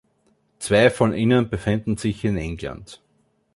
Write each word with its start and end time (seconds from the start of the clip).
Zwei 0.57 0.89
von 0.89 1.13
ihnen 1.13 1.51
befinden 1.51 1.95
sich 1.95 2.25
in 2.25 2.35
England. 2.35 3.03